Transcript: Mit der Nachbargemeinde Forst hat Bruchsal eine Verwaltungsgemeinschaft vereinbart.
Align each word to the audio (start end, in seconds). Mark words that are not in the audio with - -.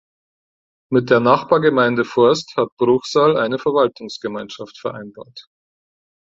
Mit 0.91 1.11
der 1.11 1.19
Nachbargemeinde 1.19 2.05
Forst 2.05 2.55
hat 2.57 2.69
Bruchsal 2.79 3.37
eine 3.37 3.59
Verwaltungsgemeinschaft 3.59 4.79
vereinbart. 4.79 5.47